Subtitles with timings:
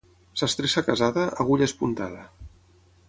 [0.41, 2.23] Sastressa casada, agulla espuntada.